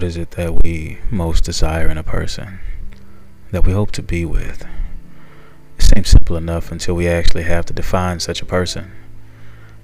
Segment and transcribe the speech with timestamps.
[0.00, 2.60] What is it that we most desire in a person
[3.50, 4.64] that we hope to be with?
[5.76, 8.92] It seems simple enough until we actually have to define such a person.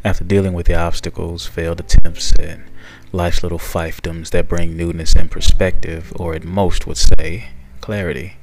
[0.02, 2.65] After dealing with the obstacles, failed attempts, and
[3.12, 7.51] life's little fiefdoms that bring newness and perspective, or at most would say,
[7.83, 8.37] clarity,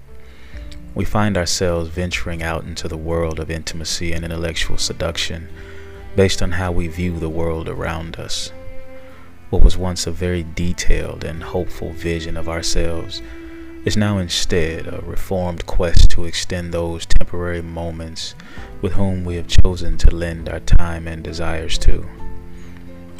[0.93, 5.49] we find ourselves venturing out into the world of intimacy and intellectual seduction
[6.15, 8.51] based on how we view the world around us.
[9.53, 13.21] What was once a very detailed and hopeful vision of ourselves
[13.85, 18.33] is now instead a reformed quest to extend those temporary moments
[18.81, 22.03] with whom we have chosen to lend our time and desires to.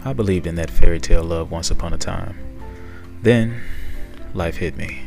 [0.04, 2.36] I believed in that fairy tale love once upon a time.
[3.22, 3.62] Then,
[4.34, 5.04] life hit me.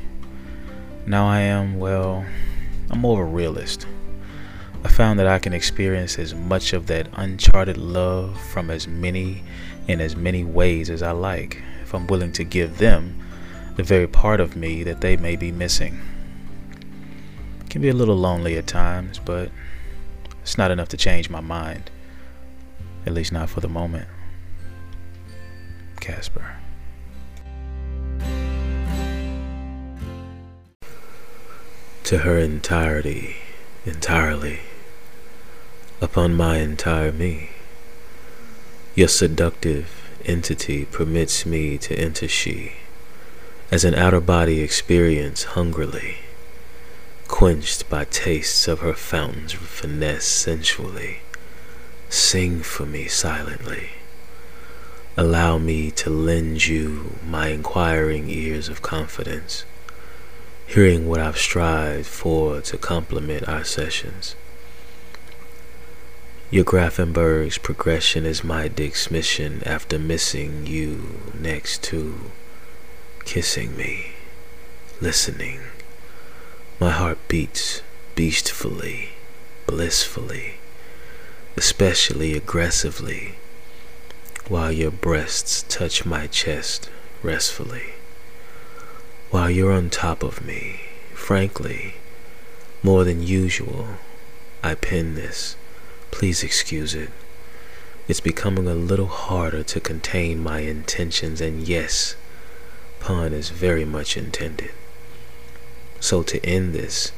[1.07, 2.25] Now I am, well,
[2.89, 3.85] I'm more of a realist.
[4.87, 9.43] I found that I can experience as much of that uncharted love from as many
[9.89, 13.21] in as many ways as I like if I'm willing to give them
[13.75, 16.01] the very part of me that they may be missing.
[17.63, 19.51] It can be a little lonely at times, but
[20.43, 21.91] it's not enough to change my mind.
[23.05, 24.07] At least not for the moment.
[25.99, 26.59] Casper.
[32.05, 33.35] To her entirety,
[33.85, 34.61] entirely,
[36.01, 37.51] upon my entire me.
[38.95, 39.89] Your seductive
[40.25, 42.73] entity permits me to enter she
[43.71, 46.19] as an outer body experience hungrily,
[47.27, 51.19] quenched by tastes of her fountain's finesse sensually.
[52.09, 53.91] Sing for me silently.
[55.17, 59.65] Allow me to lend you my inquiring ears of confidence,
[60.67, 64.37] hearing what I've strived for to complement our sessions.
[66.49, 72.31] Your Grafenberg's progression is my dismission after missing you next to
[73.25, 74.13] kissing me,
[75.01, 75.59] listening.
[76.79, 77.83] My heart beats
[78.15, 79.09] beastfully,
[79.67, 80.55] blissfully,
[81.57, 83.35] especially aggressively,
[84.47, 86.89] while your breasts touch my chest
[87.25, 87.95] restfully.
[89.31, 90.83] While you're on top of me,
[91.13, 91.97] frankly,
[92.85, 93.97] more than usual,
[94.63, 95.57] I pen this.
[96.17, 97.11] Please excuse it.
[98.09, 102.17] It's becoming a little harder to contain my intentions, and yes,
[103.01, 104.71] pun is very much intended.
[106.01, 107.13] So to end this,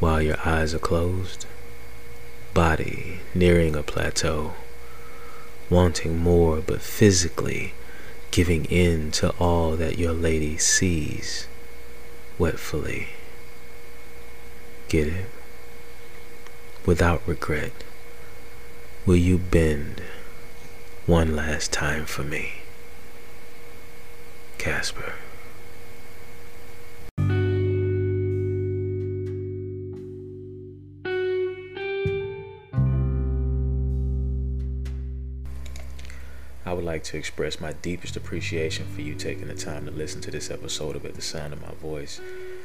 [0.00, 1.46] while your eyes are closed,
[2.52, 4.54] body nearing a plateau,
[5.70, 7.74] wanting more but physically
[8.32, 11.46] giving in to all that your lady sees
[12.40, 13.10] wetfully.
[14.88, 15.26] Get it?
[16.84, 17.84] Without regret,
[19.06, 20.02] will you bend
[21.06, 22.54] one last time for me?
[24.58, 25.12] Casper.
[36.64, 40.20] I would like to express my deepest appreciation for you taking the time to listen
[40.22, 42.20] to this episode of At the Sound of My Voice.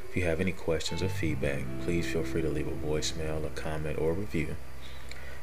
[0.09, 3.49] If you have any questions or feedback, please feel free to leave a voicemail, a
[3.49, 4.55] comment, or a review.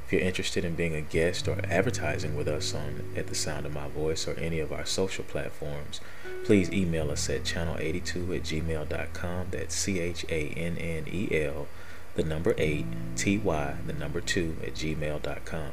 [0.09, 3.67] If you're interested in being a guest or advertising with us on At the Sound
[3.67, 6.01] of My Voice or any of our social platforms,
[6.47, 9.49] please email us at channel82 at gmail.com.
[9.51, 11.69] That's C H A N N E L,
[12.15, 12.87] the number 8,
[13.17, 15.73] T Y, the number 2 at gmail.com.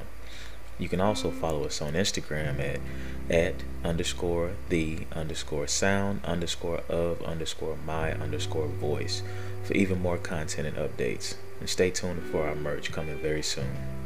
[0.80, 2.82] You can also follow us on Instagram at
[3.30, 9.24] at underscore the underscore sound underscore of underscore my underscore voice
[9.64, 11.36] for even more content and updates.
[11.62, 14.05] And stay tuned for our merch coming very soon.